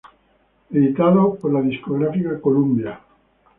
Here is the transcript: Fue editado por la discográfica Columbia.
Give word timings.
Fue 0.67 0.79
editado 0.79 1.35
por 1.35 1.53
la 1.53 1.61
discográfica 1.61 2.41
Columbia. 2.41 2.99